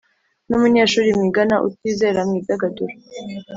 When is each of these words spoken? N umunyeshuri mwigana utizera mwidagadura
N 0.47 0.51
umunyeshuri 0.57 1.09
mwigana 1.17 1.55
utizera 1.67 2.19
mwidagadura 2.27 2.93